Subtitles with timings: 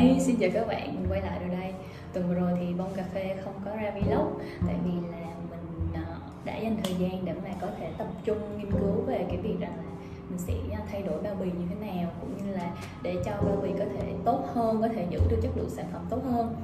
[0.00, 1.72] Hi, xin chào các bạn, mình quay lại rồi đây.
[2.12, 5.88] Tuần vừa rồi thì Bông Cà Phê không có ra vlog Tại vì là mình
[5.94, 6.14] ờ,
[6.44, 9.54] đã dành thời gian để mà có thể tập trung nghiên cứu về cái việc
[9.60, 9.82] rằng là
[10.30, 10.54] mình sẽ
[10.92, 12.70] thay đổi bao bì như thế nào Cũng như là
[13.02, 15.86] để cho bao bì có thể tốt hơn, có thể giữ được chất lượng sản
[15.92, 16.54] phẩm tốt hơn.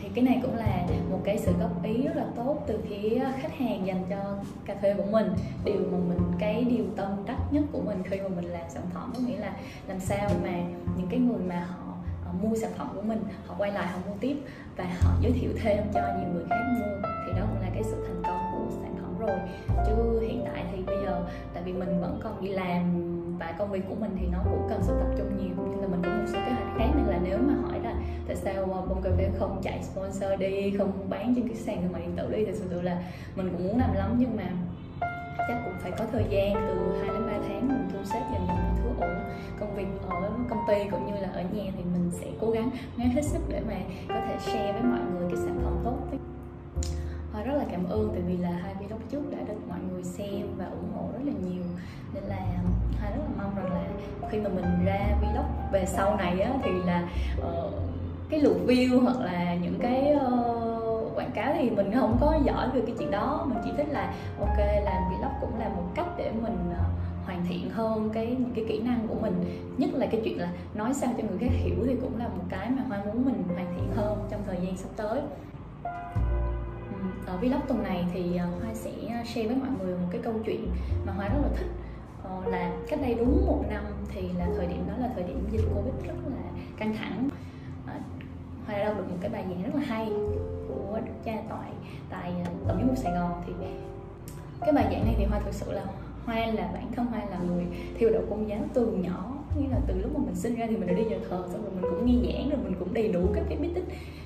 [0.00, 3.20] Thì cái này cũng là một cái sự góp ý rất là tốt từ phía
[3.40, 5.32] khách hàng dành cho cà phê của mình.
[5.64, 8.82] Điều mà mình cái điều tâm đắc nhất của mình khi mà mình làm sản
[8.94, 9.56] phẩm có nghĩa là
[9.88, 10.52] làm sao mà
[10.96, 11.85] những cái người mà họ
[12.26, 14.36] họ mua sản phẩm của mình, họ quay lại họ mua tiếp
[14.76, 17.08] và họ giới thiệu thêm cho nhiều người khác mua.
[17.26, 19.38] Thì đó cũng là cái sự thành công của sản phẩm rồi.
[19.86, 23.70] Chứ hiện tại thì bây giờ, tại vì mình vẫn còn đi làm và công
[23.70, 26.00] việc của mình thì nó cũng cần sự tập trung nhiều cũng như là mình
[26.04, 26.88] có một số kế hoạch khác.
[26.96, 27.94] Nên là nếu mà hỏi là
[28.26, 31.82] tại sao ờ, bông cà phê không chạy sponsor đi, không bán trên cái sàn
[31.82, 33.02] thương mại điện tử đi, thì thực sự là
[33.36, 34.16] mình cũng muốn làm lắm.
[34.18, 34.44] Nhưng mà
[35.48, 38.46] chắc cũng phải có thời gian từ 2 đến 3 tháng mình thu xếp dần
[38.48, 39.14] dần ổn
[39.60, 42.70] công việc ở công ty cũng như là ở nhà thì mình sẽ cố gắng
[42.96, 43.74] ngay hết sức để mà
[44.08, 46.18] có thể share với mọi người cái sản phẩm tốt
[47.36, 50.04] Hoa rất là cảm ơn tại vì là hai vlog trước đã được mọi người
[50.04, 51.62] xem và ủng hộ rất là nhiều.
[52.14, 52.36] Nên là
[53.00, 53.84] Hoa rất là mong rằng là
[54.30, 57.72] khi mà mình ra vlog về sau này á, thì là uh,
[58.28, 62.68] cái lượt view hoặc là những cái uh, quảng cáo thì mình không có giỏi
[62.74, 63.46] về cái chuyện đó.
[63.48, 67.46] Mình chỉ thích là ok làm vlog cũng là một cách để mình uh, hoàn
[67.48, 69.34] thiện hơn cái những cái kỹ năng của mình.
[69.78, 72.44] Nhất là cái chuyện là nói sao cho người khác hiểu thì cũng là một
[72.48, 75.20] cái mà hoa muốn mình hoàn thiện hơn trong thời gian sắp tới.
[77.26, 78.90] Ở vlog tuần này thì ờ, hoa sẽ
[79.24, 80.68] share với mọi người một cái câu chuyện
[81.06, 81.70] mà hoa rất là thích.
[82.22, 85.48] Ờ, là cách đây đúng một năm thì là thời điểm đó là thời điểm
[85.50, 87.28] dịch covid rất là căng thẳng.
[87.86, 87.92] Ờ,
[88.66, 90.12] hoa đã đọc được một cái bài giảng rất là hay
[90.68, 91.70] của đức cha toại
[92.10, 93.52] tại tổng giám mục sài gòn thì
[94.60, 95.84] cái bài giảng này thì hoa thực sự là
[96.26, 97.64] hoa là bản thân hoa là người.
[97.98, 100.76] Theo đạo công giáo từ nhỏ nghĩa là từ lúc mà mình sinh ra thì
[100.76, 103.08] mình đã đi nhà thờ xong rồi mình cũng nghe giảng rồi mình cũng đầy
[103.08, 103.84] đủ các cái bí tích.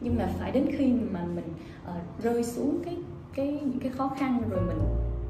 [0.00, 1.48] Nhưng mà phải đến khi mà mình
[1.84, 2.96] uh, rơi xuống cái
[3.34, 4.78] cái những cái khó khăn rồi mình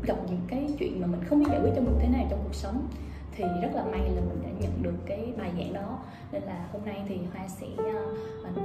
[0.03, 2.41] gặp những cái chuyện mà mình không biết giải quyết trong mình thế nào trong
[2.43, 2.87] cuộc sống
[3.37, 5.99] thì rất là may là mình đã nhận được cái bài giảng đó.
[6.33, 8.57] Nên là hôm nay thì hoa sẽ uh,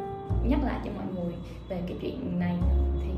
[0.50, 1.34] nhắc lại cho mọi người
[1.70, 2.58] về cái chuyện này.
[3.02, 3.10] Thì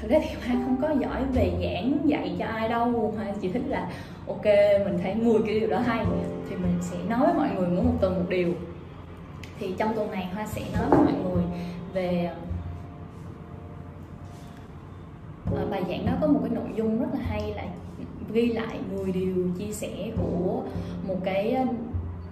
[0.00, 3.14] thực ra thì hoa không có giỏi về giảng dạy cho ai đâu.
[3.16, 3.90] Hoa chỉ thích là,
[4.26, 4.44] ok,
[4.84, 6.04] mình thấy 10 cái điều đó hay,
[6.50, 8.54] thì mình sẽ nói với mọi người mỗi một tuần một điều.
[9.58, 11.44] Thì trong tuần này hoa sẽ nói với mọi người
[11.92, 12.30] về
[15.54, 17.64] ờ, bài giảng đó có một cái nội dung rất là hay là
[18.32, 20.62] ghi lại 10 điều chia sẻ của
[21.08, 21.56] một cái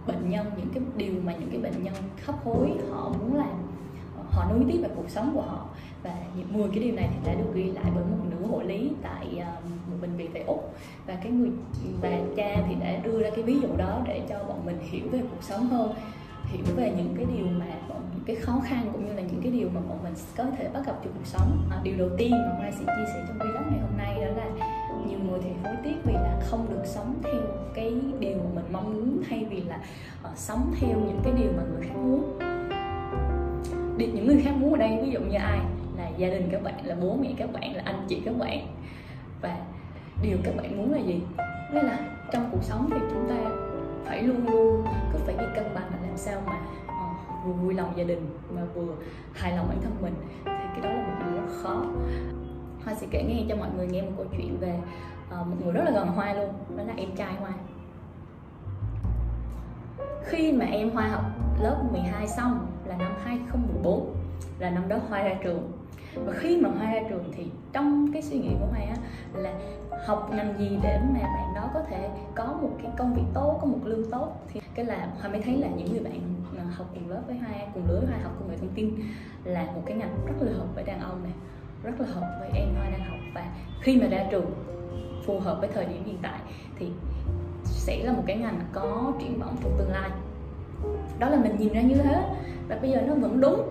[0.07, 1.95] bệnh nhân, những cái điều mà những cái bệnh nhân
[2.25, 3.74] hấp hối họ muốn làm
[4.35, 5.67] họ nối tiếp về cuộc sống của họ.
[6.03, 8.63] Và những 10 cái điều này thì đã được ghi lại bởi một nữ hộ
[8.63, 10.75] lý tại uh, một bệnh viện tại úc.
[11.07, 11.51] Và cái người
[12.03, 15.05] và cha thì đã đưa ra cái ví dụ đó để cho bọn mình hiểu
[15.13, 15.95] về cuộc sống hơn
[16.45, 17.67] hiểu về những cái điều mà
[18.15, 20.69] những cái khó khăn cũng như là những cái điều mà bọn mình có thể
[20.75, 21.69] bắt gặp trong cuộc sống.
[21.71, 24.31] À, điều đầu tiên mà Mai sẽ chia sẻ trong vlog ngày hôm nay đó
[24.37, 24.69] là
[25.09, 27.43] nhiều người thì hối tiếc vì là không được sống theo
[27.75, 29.79] cái điều mà mình mong muốn thay vì là
[30.31, 32.54] uh, sống theo những cái điều mà người khác muốn
[33.97, 35.59] đi những người khác muốn ở đây ví dụ như ai?
[35.97, 38.67] Là gia đình các bạn là bố mẹ các bạn là anh chị các bạn.
[39.43, 39.57] Và
[40.23, 41.23] điều các bạn muốn là gì?
[41.73, 41.99] Nghĩa là
[42.33, 43.51] trong cuộc sống thì chúng ta
[44.05, 47.07] phải luôn luôn cứ phải đi cân bằng là làm sao mà ờ,
[47.45, 48.95] vừa vui lòng gia đình mà vừa
[49.33, 50.15] hài lòng bản thân mình.
[50.45, 51.85] Thì cái đó là một điều rất khó.
[52.85, 54.79] Hoa sẽ kể nghe cho mọi người nghe một câu chuyện về
[55.41, 57.53] uh, một người rất là gần hoa luôn đó là em trai hoa.
[60.25, 61.25] Khi mà em hoa học
[61.63, 64.15] lớp 12 xong là năm 2014
[64.59, 65.73] là năm đó hoa ra trường.
[66.15, 68.97] Và khi mà hoa ra trường thì trong cái suy nghĩ của hoa á,
[69.35, 69.55] là
[70.07, 73.59] học ngành gì để mà bạn đó có thể có một cái công việc tốt
[73.61, 74.41] có một lương tốt.
[74.53, 76.21] Thì cái là hoa mới thấy là những người bạn
[76.59, 78.95] à, học cùng lớp với hoa cùng lứa hoa học công nghệ thông tin
[79.45, 81.33] là một cái ngành rất là hợp với đàn ông này
[81.83, 83.19] rất là hợp với em hoa đang học.
[83.35, 84.51] Và khi mà ra trường
[85.27, 86.41] phù hợp với thời điểm hiện tại
[86.79, 86.91] thì
[87.65, 90.11] sẽ là một cái ngành có triển vọng trong tương lai
[91.19, 92.25] đó là mình nhìn ra như thế.
[92.69, 93.63] Và bây giờ nó vẫn đúng.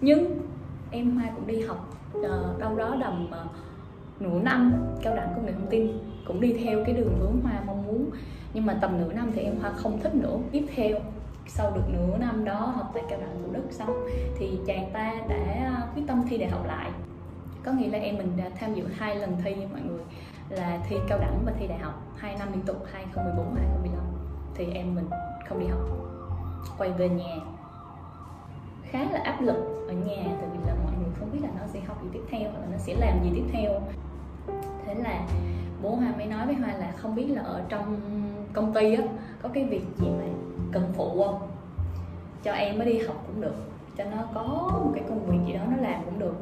[0.00, 0.38] Nhưng
[0.90, 1.88] em Hoa cũng đi học
[2.18, 3.50] uh, đâu đó tầm uh,
[4.20, 4.72] nửa năm
[5.02, 5.88] cao đẳng công nghệ thông tin
[6.26, 8.10] cũng đi theo cái đường hướng Hoa mong muốn.
[8.54, 10.38] Nhưng mà tầm nửa năm thì em Hoa không thích nữa.
[10.52, 10.98] Tiếp theo
[11.46, 14.08] sau được nửa năm đó học tại cao đẳng thủ đức xong
[14.38, 16.90] thì chàng ta đã quyết tâm thi đại học lại.
[17.64, 20.02] Có nghĩa là em mình đã tham dự hai lần thi mọi người
[20.48, 22.02] là thi cao đẳng và thi đại học.
[22.16, 24.00] Hai năm liên tục 2014 2015
[24.54, 25.06] thì em mình
[25.48, 25.80] không đi học
[26.78, 27.36] quay về nhà.
[28.82, 29.56] Khá là áp lực
[29.88, 32.22] ở nhà tại vì là mọi người không biết là nó sẽ học gì tiếp
[32.30, 33.80] theo hoặc là nó sẽ làm gì tiếp theo.
[34.86, 35.26] Thế là
[35.82, 38.00] bố hoa mới nói với hoa là không biết là ở trong
[38.52, 39.02] công ty á
[39.42, 40.24] có cái việc gì mà
[40.72, 41.48] cần phụ không?
[42.42, 43.54] Cho em mới đi học cũng được
[43.96, 44.42] cho nó có
[44.84, 46.34] một cái công việc gì đó nó làm cũng được.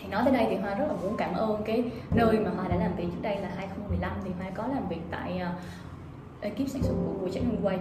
[0.00, 2.68] Thì nói tới đây thì Hoa rất là muốn cảm ơn cái nơi mà Hoa
[2.68, 6.68] đã làm việc trước đây là 2015 thì Hoa có làm việc tại uh, ekip
[6.68, 7.78] sản xuất của Project Quay.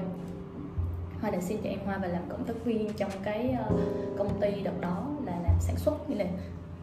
[1.21, 3.75] Hoa đã xin cho em Hoa và làm cộng tác viên trong cái ờ,
[4.18, 6.09] công ty đợt đó là làm sản xuất.
[6.09, 6.25] Như là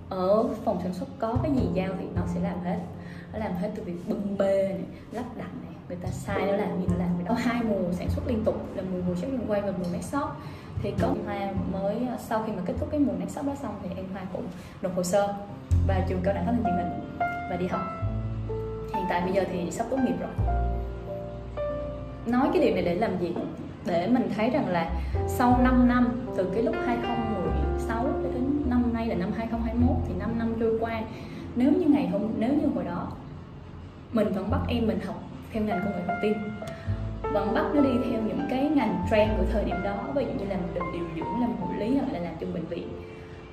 [0.08, 2.78] ở phòng sản xuất có cái gì giao thì nó sẽ làm hết.
[3.32, 6.52] Nó làm hết từ việc bưng bê này, lắp đặt này người ta sai nó
[6.52, 7.34] làm gì nó làm đó.
[7.38, 10.28] Hai mùa sản xuất liên tục là mùa mùa chất quay và mùa make shop.
[10.82, 13.52] Thì có hoa mới ờ, sau khi mà kết thúc cái mùa make shop đó
[13.62, 14.46] xong thì em hoa cũng
[14.82, 15.34] nộp hồ sơ
[15.86, 17.18] và trường cao đẳng phát thanh truyền hình
[17.50, 17.80] và đi học.
[18.94, 20.30] Hiện tại bây giờ thì sắp tốt nghiệp rồi.
[22.26, 23.34] Nói cái điều này để làm gì?
[23.86, 24.90] Để mình thấy rằng là
[25.26, 30.38] sau 5 năm, từ cái lúc 2016 đến năm nay là năm 2021 thì 5
[30.38, 31.00] năm trôi qua.
[31.56, 33.08] Nếu như ngày hôm, nếu như hồi đó
[34.12, 35.22] mình vẫn bắt em mình học
[35.52, 36.32] theo ngành công nghệ thông tin,
[37.32, 40.30] vẫn bắt nó đi theo những cái ngành trend của thời điểm đó, ví dụ
[40.32, 42.88] như làm được điều dưỡng làm hộ lý hoặc là làm trong bệnh viện,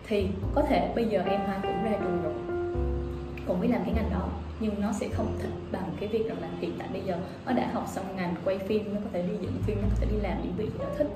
[0.08, 2.55] thì có thể bây giờ em hoa cũng ra trường rồi
[3.48, 4.28] cũng biết làm cái ngành đó,
[4.60, 7.52] nhưng nó sẽ không thích bằng cái việc rằng là hiện tại bây giờ nó
[7.52, 10.08] đã học xong ngành quay phim, nó có thể đi dựng phim, nó có thể
[10.12, 11.08] đi làm những việc nó thích.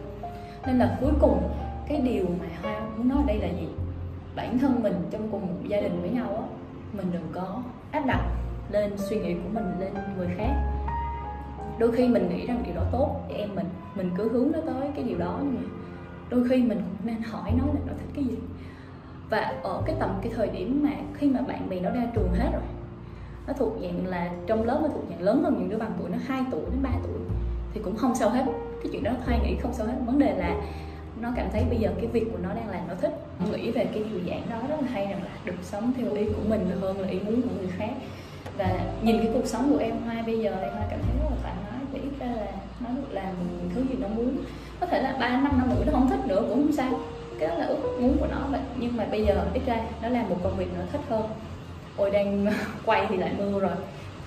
[0.67, 1.49] Nên là cuối cùng,
[1.87, 3.67] cái điều mà hoa muốn nói ở đây là gì?
[4.35, 6.43] Bản thân mình trong cùng một gia đình với nhau á,
[6.93, 7.61] mình đừng có
[7.91, 8.21] áp đặt
[8.71, 10.55] lên suy nghĩ của mình lên người khác.
[11.79, 13.65] Đôi khi mình nghĩ rằng điều đó tốt cho em mình
[13.95, 15.61] mình cứ hướng nó tới cái điều đó, nhưng mà
[16.29, 18.35] đôi khi mình cũng nên hỏi nó là nó thích cái gì
[19.29, 22.33] và ở cái tầm cái thời điểm mà khi mà bạn bè nó ra trường
[22.33, 22.61] hết rồi,
[23.47, 26.09] nó thuộc dạng là trong lớp nó thuộc dạng lớn hơn những đứa bằng tuổi
[26.09, 27.19] nó 2 tuổi đến 3 tuổi,
[27.73, 28.45] thì cũng không sao hết.
[28.83, 29.93] Cái chuyện đó thay nghĩ không sao hết.
[30.05, 30.55] Vấn đề là
[31.21, 33.13] nó cảm thấy bây giờ cái việc của nó đang làm nó thích.
[33.51, 36.25] Nghĩ về cái điều giảng đó rất là hay rằng là được sống theo ý
[36.25, 37.89] của mình hơn là ý muốn của người khác.
[38.57, 41.29] Và nhìn cái cuộc sống của em hoa bây giờ thì hoa cảm thấy rất
[41.29, 43.33] là thoải mái vì ít ra là nó được làm
[43.75, 44.37] thứ gì nó muốn.
[44.79, 46.99] Có thể là ba năm năm nữa nó không thích nữa, cũng không sao
[47.39, 48.61] cái đó là ước muốn của nó vậy.
[48.77, 51.23] Nhưng mà bây giờ ít ra nó làm một công việc nó thích hơn.
[51.97, 52.45] Ôi đang
[52.85, 53.75] quay thì lại mưa rồi.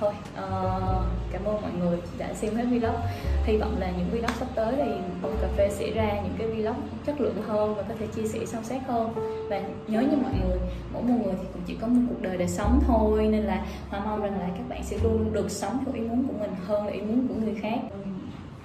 [0.00, 2.96] Thôi uh, cảm ơn mọi người đã xem hết vlog.
[3.44, 4.90] Hy vọng là những vlog sắp tới thì
[5.22, 6.76] bông cà phê sẽ ra những cái vlog
[7.06, 9.12] chất lượng hơn và có thể chia sẻ sâu sát hơn.
[9.48, 10.58] Và nhớ như mọi người
[10.92, 13.28] mỗi một người thì cũng chỉ có một cuộc đời để sống thôi.
[13.30, 16.24] Nên là hoa mong rằng là các bạn sẽ luôn được sống theo ý muốn
[16.28, 17.78] của mình hơn là ý muốn của người khác.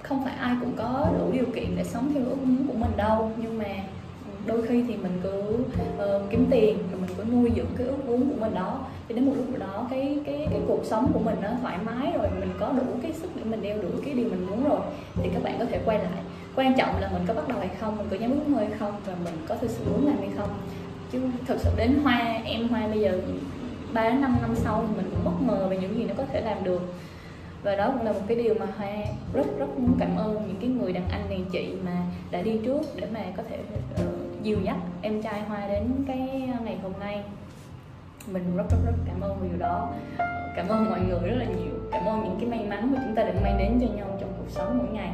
[0.02, 2.96] Không phải ai cũng có đủ điều kiện để sống theo ước muốn của mình
[2.96, 3.32] đâu.
[3.36, 3.66] Nhưng mà
[4.48, 5.42] đôi khi thì mình cứ
[6.04, 8.80] uh, kiếm tiền rồi mình cứ nuôi dưỡng cái ước muốn của mình đó.
[9.08, 12.12] Thì đến một lúc đó cái cái cái cuộc sống của mình nó thoải mái
[12.18, 14.80] rồi mình có đủ cái sức để mình đeo đuổi cái điều mình muốn rồi
[15.14, 16.22] thì các bạn có thể quay lại.
[16.56, 18.78] Quan trọng là mình có bắt đầu hay không mình có dám ước mơ hay
[18.78, 20.48] không và mình có thực sự muốn làm hay không.
[21.12, 23.20] Chứ thực sự đến hoa em hoa bây giờ
[23.92, 26.40] ba năm năm sau thì mình cũng bất ngờ về những gì nó có thể
[26.40, 26.80] làm được.
[27.62, 28.92] Và đó cũng là một cái điều mà hoa
[29.34, 32.58] rất rất muốn cảm ơn những cái người đàn anh đàn chị mà đã đi
[32.64, 33.58] trước để mà có thể
[34.48, 37.22] dìu dắt em trai hoa đến cái ngày hôm nay.
[38.32, 39.88] Mình rất rất rất cảm ơn điều đó.
[40.56, 41.74] Cảm ơn mọi người rất là nhiều.
[41.92, 44.32] Cảm ơn những cái may mắn mà chúng ta được mang đến cho nhau trong
[44.38, 45.10] cuộc sống mỗi ngày.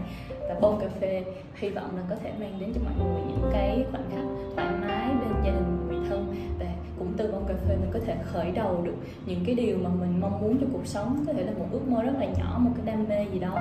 [0.48, 3.50] Và bông cà phê, hy vọng là có thể mang đến cho mọi người những
[3.52, 4.24] cái khoảnh khắc
[4.56, 6.34] thoải mái bên gia đình người thân.
[6.58, 6.66] Và
[6.98, 8.96] cũng từ bông cà phê mình có thể khởi đầu được
[9.26, 11.24] những cái điều mà mình mong muốn cho cuộc sống.
[11.26, 13.58] Có thể là một ước mơ rất là nhỏ, một cái đam mê gì đó.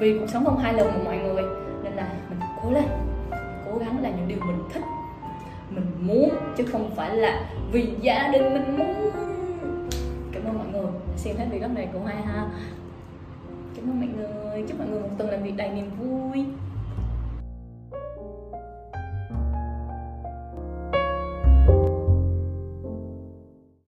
[0.00, 1.42] Vì cuộc sống không hai lần mà mọi người,
[1.82, 2.84] nên là mình cố lên,
[3.66, 4.82] cố gắng là những điều mình thích
[6.00, 9.10] muốn, chứ không phải là vì gia đình mình muốn.
[10.32, 12.48] Cảm ơn mọi người xem hết video này của hai ha.
[13.76, 14.64] Cảm ơn mọi người.
[14.68, 16.44] Chúc mọi người một tuần làm việc đầy niềm vui.